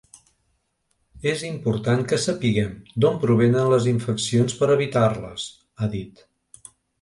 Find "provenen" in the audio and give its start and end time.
3.25-3.69